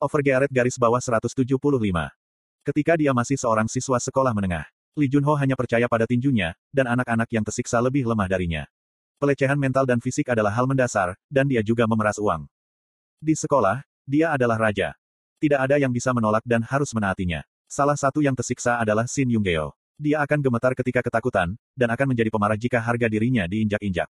[0.00, 1.36] Overgearet garis bawah 175.
[2.64, 4.64] Ketika dia masih seorang siswa sekolah menengah,
[4.96, 8.64] Li Junho hanya percaya pada tinjunya, dan anak-anak yang tersiksa lebih lemah darinya.
[9.20, 12.48] Pelecehan mental dan fisik adalah hal mendasar, dan dia juga memeras uang.
[13.20, 14.96] Di sekolah, dia adalah raja.
[15.36, 17.44] Tidak ada yang bisa menolak dan harus menaatinya.
[17.68, 19.76] Salah satu yang tersiksa adalah Shin Yunggeo.
[20.00, 24.08] Dia akan gemetar ketika ketakutan, dan akan menjadi pemarah jika harga dirinya diinjak-injak.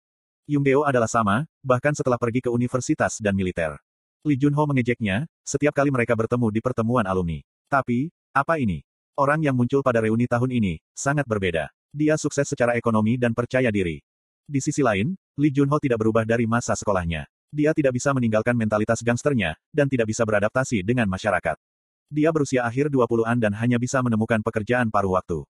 [0.49, 3.77] Yunggeo adalah sama, bahkan setelah pergi ke universitas dan militer.
[4.25, 7.37] Li Junho mengejeknya, setiap kali mereka bertemu di pertemuan alumni.
[7.69, 8.81] Tapi, apa ini?
[9.13, 11.69] Orang yang muncul pada reuni tahun ini, sangat berbeda.
[11.93, 14.01] Dia sukses secara ekonomi dan percaya diri.
[14.49, 17.29] Di sisi lain, Li Junho tidak berubah dari masa sekolahnya.
[17.53, 21.61] Dia tidak bisa meninggalkan mentalitas gangsternya, dan tidak bisa beradaptasi dengan masyarakat.
[22.09, 25.45] Dia berusia akhir 20-an dan hanya bisa menemukan pekerjaan paruh waktu.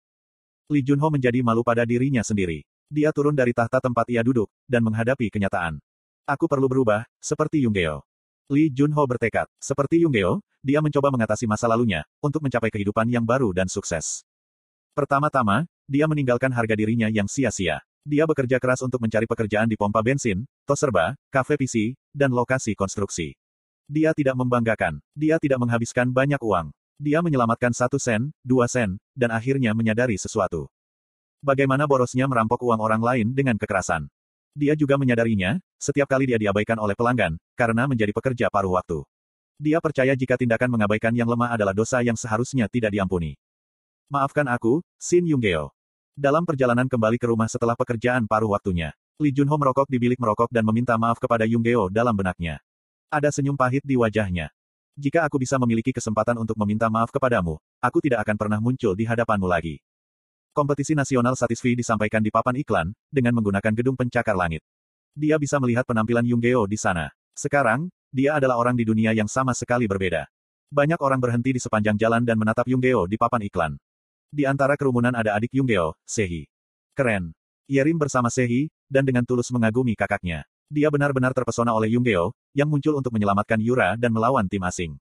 [0.67, 2.67] Li Junho menjadi malu pada dirinya sendiri.
[2.91, 5.79] Dia turun dari tahta tempat ia duduk, dan menghadapi kenyataan.
[6.27, 8.03] Aku perlu berubah, seperti Yunggeo.
[8.45, 13.49] Li Junho bertekad, seperti Yunggeo, dia mencoba mengatasi masa lalunya, untuk mencapai kehidupan yang baru
[13.49, 14.21] dan sukses.
[14.93, 17.81] Pertama-tama, dia meninggalkan harga dirinya yang sia-sia.
[18.05, 22.77] Dia bekerja keras untuk mencari pekerjaan di pompa bensin, tos serba, kafe PC, dan lokasi
[22.77, 23.33] konstruksi.
[23.89, 25.01] Dia tidak membanggakan.
[25.17, 26.69] Dia tidak menghabiskan banyak uang.
[27.01, 30.69] Dia menyelamatkan satu sen, dua sen, dan akhirnya menyadari sesuatu.
[31.41, 34.05] Bagaimana borosnya merampok uang orang lain dengan kekerasan.
[34.55, 39.03] Dia juga menyadarinya, setiap kali dia diabaikan oleh pelanggan, karena menjadi pekerja paruh waktu.
[39.59, 43.35] Dia percaya jika tindakan mengabaikan yang lemah adalah dosa yang seharusnya tidak diampuni.
[44.07, 45.75] Maafkan aku, Shin Yunggeo.
[46.15, 50.47] Dalam perjalanan kembali ke rumah setelah pekerjaan paruh waktunya, Li Junho merokok di bilik merokok
[50.47, 52.59] dan meminta maaf kepada Yunggeo dalam benaknya.
[53.11, 54.51] Ada senyum pahit di wajahnya.
[54.95, 59.03] Jika aku bisa memiliki kesempatan untuk meminta maaf kepadamu, aku tidak akan pernah muncul di
[59.03, 59.83] hadapanmu lagi.
[60.55, 64.63] Kompetisi nasional Satisfi disampaikan di papan iklan, dengan menggunakan gedung pencakar langit.
[65.11, 67.11] Dia bisa melihat penampilan Yunggeo di sana.
[67.35, 70.31] Sekarang, dia adalah orang di dunia yang sama sekali berbeda.
[70.71, 73.75] Banyak orang berhenti di sepanjang jalan dan menatap Yunggeo di papan iklan.
[74.31, 76.47] Di antara kerumunan ada adik Yunggeo, Sehi.
[76.95, 77.35] Keren.
[77.67, 80.47] Yerim bersama Sehi, dan dengan tulus mengagumi kakaknya.
[80.71, 84.95] Dia benar-benar terpesona oleh Yunggeo, yang muncul untuk menyelamatkan Yura dan melawan tim asing.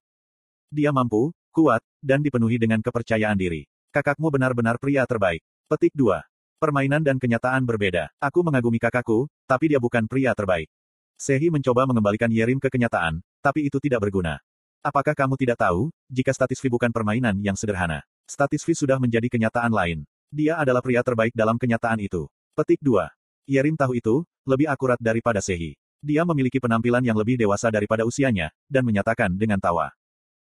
[0.66, 3.70] Dia mampu, kuat, dan dipenuhi dengan kepercayaan diri.
[3.94, 5.38] Kakakmu benar-benar pria terbaik.
[5.64, 6.20] Petik 2.
[6.60, 8.12] Permainan dan kenyataan berbeda.
[8.20, 10.68] Aku mengagumi kakakku, tapi dia bukan pria terbaik.
[11.16, 14.44] Sehi mencoba mengembalikan Yerim ke kenyataan, tapi itu tidak berguna.
[14.84, 18.04] Apakah kamu tidak tahu, jika statisfi bukan permainan yang sederhana?
[18.28, 20.04] Statisfi sudah menjadi kenyataan lain.
[20.28, 22.28] Dia adalah pria terbaik dalam kenyataan itu.
[22.52, 23.08] Petik 2.
[23.48, 25.80] Yerim tahu itu, lebih akurat daripada Sehi.
[26.04, 29.96] Dia memiliki penampilan yang lebih dewasa daripada usianya, dan menyatakan dengan tawa.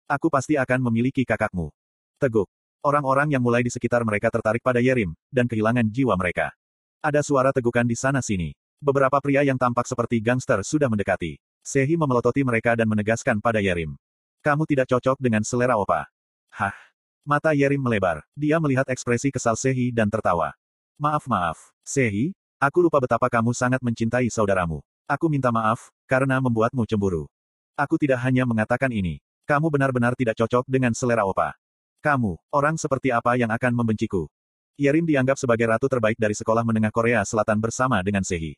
[0.07, 1.75] Aku pasti akan memiliki kakakmu.
[2.23, 2.47] Teguk.
[2.81, 6.57] Orang-orang yang mulai di sekitar mereka tertarik pada Yerim, dan kehilangan jiwa mereka.
[7.05, 8.57] Ada suara tegukan di sana-sini.
[8.81, 11.37] Beberapa pria yang tampak seperti gangster sudah mendekati.
[11.61, 14.01] Sehi memelototi mereka dan menegaskan pada Yerim.
[14.41, 16.09] Kamu tidak cocok dengan selera opa.
[16.57, 16.73] Hah?
[17.21, 18.25] Mata Yerim melebar.
[18.33, 20.57] Dia melihat ekspresi kesal Sehi dan tertawa.
[20.97, 24.81] Maaf-maaf, Sehi, aku lupa betapa kamu sangat mencintai saudaramu.
[25.05, 27.29] Aku minta maaf, karena membuatmu cemburu.
[27.77, 29.21] Aku tidak hanya mengatakan ini.
[29.45, 31.53] Kamu benar-benar tidak cocok dengan selera opa.
[32.01, 34.25] Kamu, orang seperti apa yang akan membenciku?
[34.81, 38.57] Yerim dianggap sebagai ratu terbaik dari sekolah menengah Korea Selatan bersama dengan Sehi.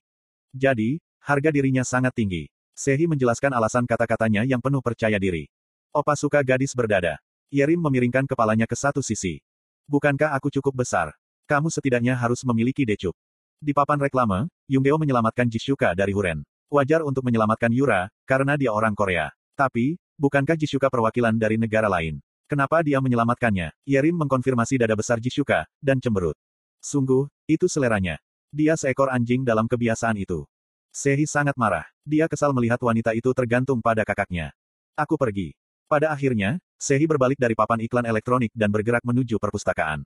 [0.55, 2.47] Jadi, harga dirinya sangat tinggi.
[2.71, 5.51] Sehi menjelaskan alasan kata-katanya yang penuh percaya diri.
[5.91, 7.19] Opa suka gadis berdada.
[7.51, 9.43] Yerim memiringkan kepalanya ke satu sisi.
[9.91, 11.11] Bukankah aku cukup besar?
[11.51, 13.19] Kamu setidaknya harus memiliki decup.
[13.59, 16.47] Di papan reklame, Yunggeo menyelamatkan Jishuka dari Huren.
[16.71, 19.35] Wajar untuk menyelamatkan Yura, karena dia orang Korea.
[19.59, 22.23] Tapi, bukankah Jishuka perwakilan dari negara lain?
[22.53, 23.73] Kenapa dia menyelamatkannya?
[23.89, 26.37] Yerim mengkonfirmasi dada besar Jisuka, dan cemberut.
[26.85, 28.21] Sungguh, itu seleranya.
[28.53, 30.45] Dia seekor anjing dalam kebiasaan itu.
[30.93, 31.89] Sehi sangat marah.
[32.05, 34.53] Dia kesal melihat wanita itu tergantung pada kakaknya.
[34.93, 35.57] Aku pergi.
[35.89, 40.05] Pada akhirnya, Sehi berbalik dari papan iklan elektronik dan bergerak menuju perpustakaan.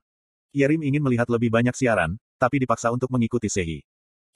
[0.54, 3.82] Yerim ingin melihat lebih banyak siaran, tapi dipaksa untuk mengikuti Sehi.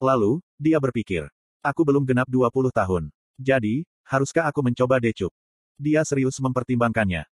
[0.02, 1.30] Lalu, dia berpikir.
[1.62, 3.14] Aku belum genap 20 tahun.
[3.38, 5.30] Jadi, haruskah aku mencoba decup?
[5.78, 7.22] Dia serius mempertimbangkannya.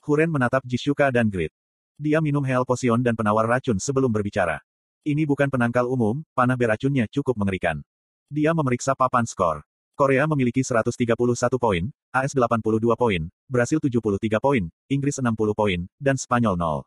[0.00, 1.52] Huren menatap Jisuka dan Grit.
[2.00, 4.64] Dia minum Hell Potion dan penawar racun sebelum berbicara.
[5.04, 7.84] Ini bukan penangkal umum, panah beracunnya cukup mengerikan.
[8.32, 9.60] Dia memeriksa papan skor.
[9.92, 11.12] Korea memiliki 131
[11.60, 16.80] poin, AS 82 poin, Brasil 73 poin, Inggris 60 poin, dan Spanyol 0.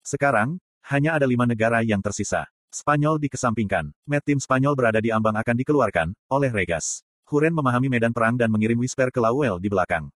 [0.00, 0.56] Sekarang,
[0.88, 2.48] hanya ada lima negara yang tersisa.
[2.72, 3.92] Spanyol dikesampingkan.
[4.08, 7.04] Met tim Spanyol berada di ambang akan dikeluarkan, oleh Regas.
[7.28, 10.08] Huren memahami medan perang dan mengirim Whisper ke Lawel di belakang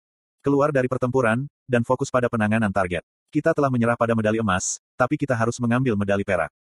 [0.43, 3.07] keluar dari pertempuran, dan fokus pada penanganan target.
[3.33, 6.53] Kita telah menyerah pada medali emas, tapi kita harus mengambil medali perak.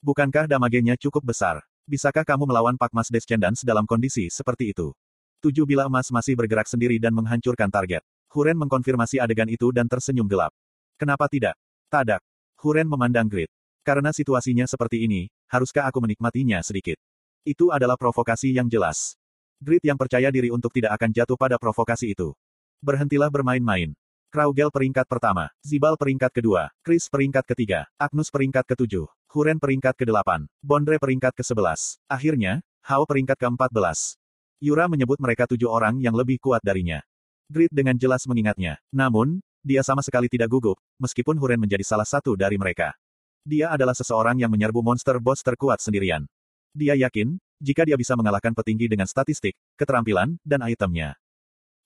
[0.00, 1.60] Bukankah damagenya cukup besar?
[1.84, 4.96] Bisakah kamu melawan Pak Mas Descendants dalam kondisi seperti itu?
[5.44, 8.00] Tujuh bila emas masih bergerak sendiri dan menghancurkan target.
[8.32, 10.50] Huren mengkonfirmasi adegan itu dan tersenyum gelap.
[10.96, 11.54] Kenapa tidak?
[11.92, 12.24] Tadak.
[12.64, 13.52] Huren memandang Grid.
[13.80, 17.00] Karena situasinya seperti ini, haruskah aku menikmatinya sedikit?
[17.42, 19.16] Itu adalah provokasi yang jelas.
[19.60, 22.36] Grid yang percaya diri untuk tidak akan jatuh pada provokasi itu.
[22.80, 23.92] Berhentilah bermain-main.
[24.32, 29.04] Kraugel peringkat pertama, Zibal peringkat kedua, Chris peringkat ketiga, Agnus peringkat ketujuh,
[29.36, 32.00] Huren peringkat kedelapan, Bondre peringkat ke-11.
[32.08, 34.16] Akhirnya, Hao peringkat ke-14.
[34.64, 37.04] Yura menyebut mereka tujuh orang yang lebih kuat darinya.
[37.52, 38.80] Grid dengan jelas mengingatnya.
[38.88, 42.96] Namun, dia sama sekali tidak gugup, meskipun Huren menjadi salah satu dari mereka.
[43.44, 46.24] Dia adalah seseorang yang menyerbu monster boss terkuat sendirian.
[46.72, 51.20] Dia yakin, jika dia bisa mengalahkan petinggi dengan statistik, keterampilan, dan itemnya.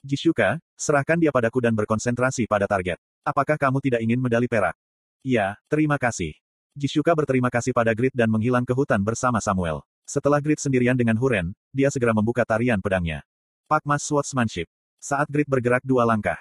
[0.05, 3.01] Jisuka, serahkan dia padaku dan berkonsentrasi pada target.
[3.25, 4.77] Apakah kamu tidak ingin medali perak?
[5.25, 6.37] Ya, terima kasih.
[6.77, 9.81] Jisuka berterima kasih pada Grid dan menghilang ke hutan bersama Samuel.
[10.05, 13.25] Setelah Grid sendirian dengan Huren, dia segera membuka tarian pedangnya.
[13.65, 14.69] Pak Mas Swordsmanship.
[15.01, 16.37] Saat Grid bergerak dua langkah.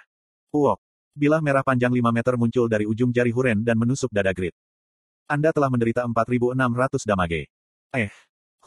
[0.51, 0.83] Uok.
[1.15, 4.51] Bilah merah panjang 5 meter muncul dari ujung jari Huren dan menusuk dada Grid.
[5.23, 7.47] Anda telah menderita 4600 damage.
[7.95, 8.11] Eh.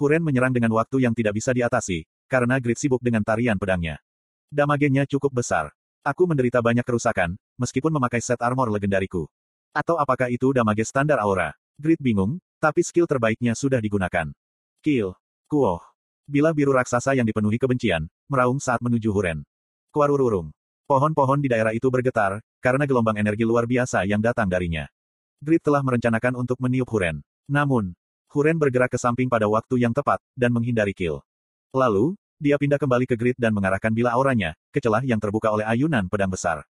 [0.00, 4.00] Huren menyerang dengan waktu yang tidak bisa diatasi, karena Grid sibuk dengan tarian pedangnya.
[4.46, 5.75] Damagenya cukup besar.
[6.06, 9.26] Aku menderita banyak kerusakan, meskipun memakai set armor legendariku.
[9.75, 11.50] Atau apakah itu damage standar aura?
[11.75, 14.31] Grid bingung, tapi skill terbaiknya sudah digunakan.
[14.87, 15.19] Kill.
[15.50, 15.82] Kuoh.
[16.31, 19.43] Bila biru raksasa yang dipenuhi kebencian, meraung saat menuju Huren.
[19.90, 20.54] Kuarururung.
[20.87, 24.87] Pohon-pohon di daerah itu bergetar, karena gelombang energi luar biasa yang datang darinya.
[25.42, 27.19] Grid telah merencanakan untuk meniup Huren.
[27.50, 27.99] Namun,
[28.31, 31.22] Huren bergerak ke samping pada waktu yang tepat, dan menghindari kill.
[31.75, 35.64] Lalu, dia pindah kembali ke grid dan mengarahkan bila auranya, ke celah yang terbuka oleh
[35.64, 36.64] ayunan pedang besar.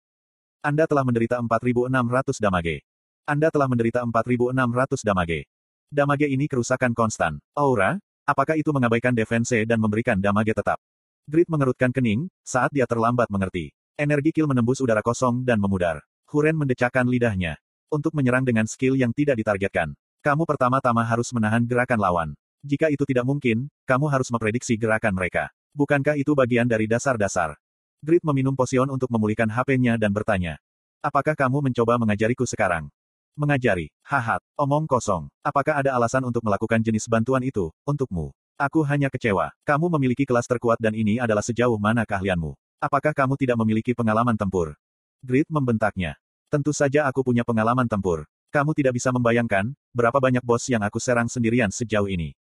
[0.60, 2.84] Anda telah menderita 4600 damage.
[3.24, 5.48] Anda telah menderita 4600 damage.
[5.88, 7.40] Damage ini kerusakan konstan.
[7.56, 7.96] Aura,
[8.28, 10.80] apakah itu mengabaikan defense dan memberikan damage tetap?
[11.24, 13.72] Grid mengerutkan kening, saat dia terlambat mengerti.
[13.96, 16.04] Energi kill menembus udara kosong dan memudar.
[16.28, 17.56] Huren mendecakkan lidahnya.
[17.88, 19.96] Untuk menyerang dengan skill yang tidak ditargetkan.
[20.20, 22.30] Kamu pertama-tama harus menahan gerakan lawan.
[22.64, 25.52] Jika itu tidak mungkin, kamu harus memprediksi gerakan mereka.
[25.76, 27.60] Bukankah itu bagian dari dasar-dasar?
[28.00, 30.64] Grid meminum posion untuk memulihkan HP-nya dan bertanya.
[31.04, 32.88] Apakah kamu mencoba mengajariku sekarang?
[33.36, 33.92] Mengajari.
[34.08, 34.40] Hahat.
[34.56, 35.28] Omong kosong.
[35.44, 38.32] Apakah ada alasan untuk melakukan jenis bantuan itu, untukmu?
[38.56, 39.52] Aku hanya kecewa.
[39.68, 42.56] Kamu memiliki kelas terkuat dan ini adalah sejauh mana keahlianmu.
[42.80, 44.80] Apakah kamu tidak memiliki pengalaman tempur?
[45.20, 46.16] Grid membentaknya.
[46.48, 48.24] Tentu saja aku punya pengalaman tempur.
[48.54, 52.38] Kamu tidak bisa membayangkan, berapa banyak bos yang aku serang sendirian sejauh ini.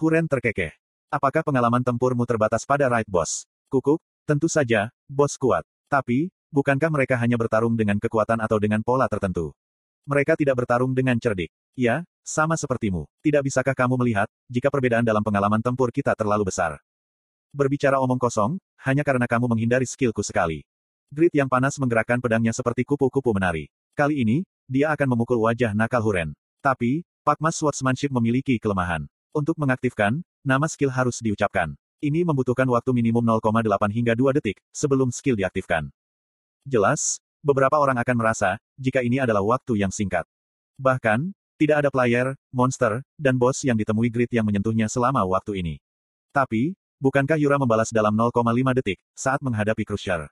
[0.00, 0.72] Huren terkekeh.
[1.12, 3.44] Apakah pengalaman tempurmu terbatas pada Right Boss?
[3.68, 5.60] Kukuk, tentu saja, bos kuat.
[5.92, 9.52] Tapi, bukankah mereka hanya bertarung dengan kekuatan atau dengan pola tertentu?
[10.08, 11.52] Mereka tidak bertarung dengan cerdik.
[11.76, 13.04] Ya, sama sepertimu.
[13.20, 16.80] Tidak bisakah kamu melihat, jika perbedaan dalam pengalaman tempur kita terlalu besar?
[17.52, 20.64] Berbicara omong kosong, hanya karena kamu menghindari skillku sekali.
[21.12, 23.68] Grit yang panas menggerakkan pedangnya seperti kupu-kupu menari.
[23.92, 26.32] Kali ini, dia akan memukul wajah nakal Huren.
[26.64, 29.04] Tapi, Pakmas Swordsmanship memiliki kelemahan.
[29.30, 31.78] Untuk mengaktifkan, nama skill harus diucapkan.
[32.02, 33.62] Ini membutuhkan waktu minimum 0,8
[33.94, 35.86] hingga 2 detik, sebelum skill diaktifkan.
[36.66, 40.26] Jelas, beberapa orang akan merasa, jika ini adalah waktu yang singkat.
[40.82, 41.30] Bahkan,
[41.62, 45.74] tidak ada player, monster, dan boss yang ditemui grid yang menyentuhnya selama waktu ini.
[46.34, 48.42] Tapi, bukankah Yura membalas dalam 0,5
[48.82, 50.26] detik, saat menghadapi Crusher?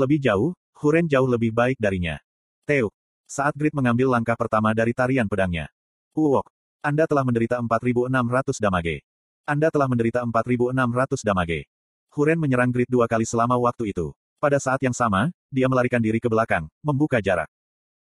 [0.00, 2.16] Lebih jauh, Huren jauh lebih baik darinya.
[2.64, 2.90] Teuk.
[3.28, 5.68] Saat grid mengambil langkah pertama dari tarian pedangnya.
[6.16, 6.48] Uwok.
[6.84, 9.00] Anda telah menderita 4.600 damage.
[9.48, 11.64] Anda telah menderita 4.600 damage.
[12.12, 14.12] Huren menyerang Grid dua kali selama waktu itu.
[14.36, 17.48] Pada saat yang sama, dia melarikan diri ke belakang, membuka jarak.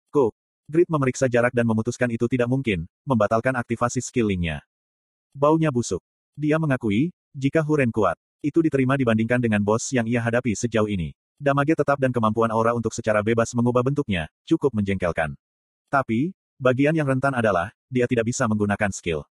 [0.10, 0.34] Cook.
[0.66, 4.66] Grid memeriksa jarak dan memutuskan itu tidak mungkin, membatalkan aktivasi skill linknya.
[5.38, 6.02] Baunya busuk.
[6.34, 11.14] Dia mengakui, jika Huren kuat, itu diterima dibandingkan dengan bos yang ia hadapi sejauh ini.
[11.38, 15.38] Damage tetap dan kemampuan aura untuk secara bebas mengubah bentuknya, cukup menjengkelkan.
[15.94, 19.28] Tapi, Bagian yang rentan adalah, dia tidak bisa menggunakan skill.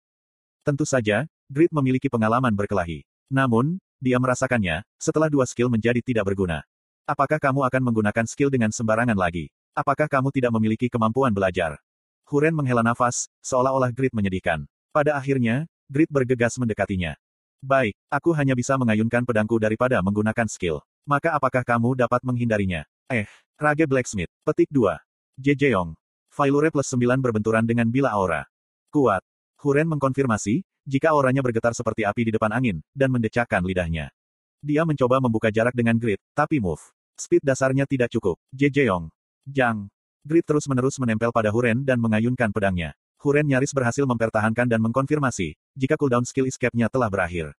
[0.68, 3.08] Tentu saja, Grid memiliki pengalaman berkelahi.
[3.32, 6.68] Namun, dia merasakannya, setelah dua skill menjadi tidak berguna.
[7.08, 9.48] Apakah kamu akan menggunakan skill dengan sembarangan lagi?
[9.72, 11.80] Apakah kamu tidak memiliki kemampuan belajar?
[12.28, 14.68] Huren menghela nafas, seolah-olah Grid menyedihkan.
[14.92, 17.16] Pada akhirnya, Grid bergegas mendekatinya.
[17.64, 20.84] Baik, aku hanya bisa mengayunkan pedangku daripada menggunakan skill.
[21.08, 22.84] Maka apakah kamu dapat menghindarinya?
[23.08, 23.24] Eh,
[23.56, 24.28] Rage Blacksmith.
[24.44, 25.00] Petik 2.
[25.40, 25.96] Jejeong.
[26.32, 28.48] Failure plus 9 berbenturan dengan bila aura.
[28.88, 29.20] Kuat.
[29.60, 34.16] Huren mengkonfirmasi, jika auranya bergetar seperti api di depan angin, dan mendecakkan lidahnya.
[34.64, 36.80] Dia mencoba membuka jarak dengan grid, tapi move.
[37.20, 38.40] Speed dasarnya tidak cukup.
[38.56, 39.12] Jejeong.
[39.44, 39.92] Jang.
[40.24, 42.96] Grid terus-menerus menempel pada Huren dan mengayunkan pedangnya.
[43.20, 47.52] Huren nyaris berhasil mempertahankan dan mengkonfirmasi, jika cooldown skill escape-nya telah berakhir.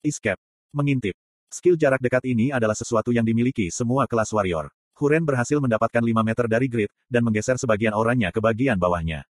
[0.00, 0.40] Escape.
[0.72, 1.12] Mengintip.
[1.52, 4.72] Skill jarak dekat ini adalah sesuatu yang dimiliki semua kelas warrior.
[4.98, 9.22] Huren berhasil mendapatkan 5 meter dari grid, dan menggeser sebagian auranya ke bagian bawahnya.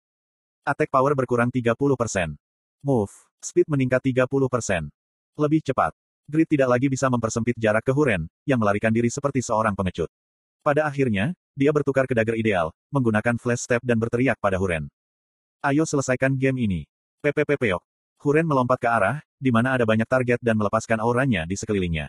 [0.63, 1.75] Attack power berkurang 30%.
[2.79, 3.11] Move.
[3.43, 4.87] Speed meningkat 30%.
[5.35, 5.91] Lebih cepat.
[6.23, 10.07] Grid tidak lagi bisa mempersempit jarak ke Huren, yang melarikan diri seperti seorang pengecut.
[10.63, 14.87] Pada akhirnya, dia bertukar ke dagger ideal, menggunakan flash step dan berteriak pada Huren.
[15.59, 16.81] Ayo selesaikan game ini.
[17.19, 17.83] PPPPok.
[18.23, 22.07] Huren melompat ke arah, di mana ada banyak target dan melepaskan auranya di sekelilingnya.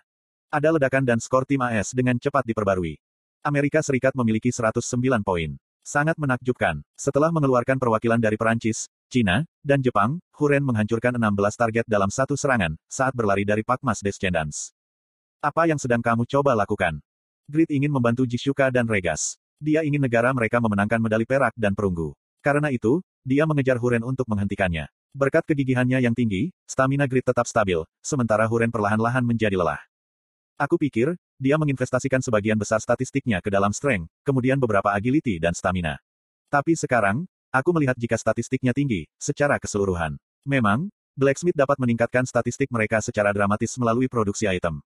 [0.48, 2.96] Ada ledakan dan skor tim AS dengan cepat diperbarui.
[3.46, 4.82] Amerika Serikat memiliki 109
[5.22, 5.54] poin.
[5.86, 6.84] Sangat menakjubkan.
[6.98, 12.76] Setelah mengeluarkan perwakilan dari Perancis, Cina, dan Jepang, Huren menghancurkan 16 target dalam satu serangan,
[12.92, 14.76] saat berlari dari Pakmas Descendants.
[15.40, 17.00] Apa yang sedang kamu coba lakukan?
[17.48, 19.40] Grid ingin membantu Jishuka dan Regas.
[19.56, 22.12] Dia ingin negara mereka memenangkan medali perak dan perunggu.
[22.44, 24.92] Karena itu, dia mengejar Huren untuk menghentikannya.
[25.16, 29.80] Berkat kegigihannya yang tinggi, stamina Grid tetap stabil, sementara Huren perlahan-lahan menjadi lelah.
[30.58, 36.02] Aku pikir, dia menginvestasikan sebagian besar statistiknya ke dalam strength, kemudian beberapa agility dan stamina.
[36.50, 40.18] Tapi sekarang, aku melihat jika statistiknya tinggi, secara keseluruhan.
[40.42, 44.82] Memang, Blacksmith dapat meningkatkan statistik mereka secara dramatis melalui produksi item.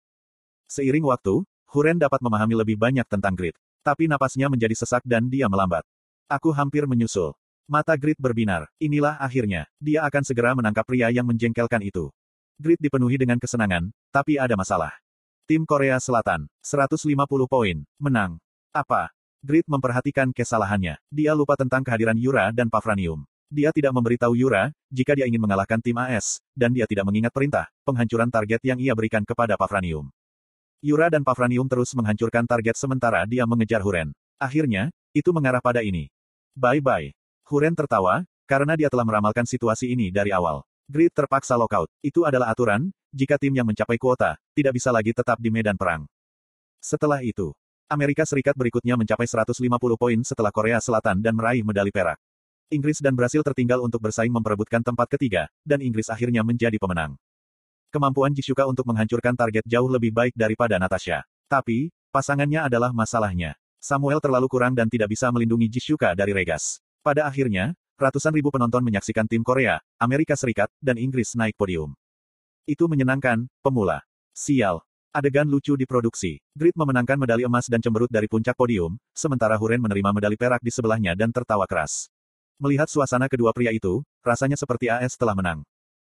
[0.69, 1.41] Seiring waktu,
[1.73, 3.57] Huren dapat memahami lebih banyak tentang Grid.
[3.81, 5.89] Tapi napasnya menjadi sesak dan dia melambat.
[6.29, 7.33] Aku hampir menyusul.
[7.65, 8.69] Mata Grid berbinar.
[8.77, 9.65] Inilah akhirnya.
[9.81, 12.13] Dia akan segera menangkap pria yang menjengkelkan itu.
[12.61, 14.93] Grid dipenuhi dengan kesenangan, tapi ada masalah.
[15.43, 17.19] Tim Korea Selatan, 150
[17.51, 18.39] poin, menang.
[18.71, 19.11] Apa?
[19.43, 21.03] Grid memperhatikan kesalahannya.
[21.11, 23.27] Dia lupa tentang kehadiran Yura dan Pafranium.
[23.51, 27.67] Dia tidak memberitahu Yura, jika dia ingin mengalahkan tim AS, dan dia tidak mengingat perintah,
[27.83, 30.15] penghancuran target yang ia berikan kepada Pafranium.
[30.79, 34.15] Yura dan Pafranium terus menghancurkan target sementara dia mengejar Huren.
[34.39, 36.07] Akhirnya, itu mengarah pada ini.
[36.55, 37.11] Bye-bye.
[37.51, 40.63] Huren tertawa, karena dia telah meramalkan situasi ini dari awal.
[40.93, 41.89] Grid terpaksa lockout.
[42.05, 46.05] Itu adalah aturan, jika tim yang mencapai kuota, tidak bisa lagi tetap di medan perang.
[46.85, 47.57] Setelah itu,
[47.89, 49.57] Amerika Serikat berikutnya mencapai 150
[49.97, 52.21] poin setelah Korea Selatan dan meraih medali perak.
[52.69, 57.17] Inggris dan Brasil tertinggal untuk bersaing memperebutkan tempat ketiga, dan Inggris akhirnya menjadi pemenang.
[57.89, 61.25] Kemampuan Jishuka untuk menghancurkan target jauh lebih baik daripada Natasha.
[61.49, 63.57] Tapi, pasangannya adalah masalahnya.
[63.81, 66.85] Samuel terlalu kurang dan tidak bisa melindungi Jishuka dari Regas.
[67.01, 67.73] Pada akhirnya,
[68.03, 71.95] ratusan ribu penonton menyaksikan tim Korea, Amerika Serikat, dan Inggris naik podium.
[72.67, 74.03] Itu menyenangkan, pemula.
[74.35, 74.83] Sial.
[75.13, 76.41] Adegan lucu diproduksi.
[76.57, 80.73] Grid memenangkan medali emas dan cemberut dari puncak podium, sementara Huren menerima medali perak di
[80.73, 82.09] sebelahnya dan tertawa keras.
[82.57, 85.67] Melihat suasana kedua pria itu, rasanya seperti AS telah menang.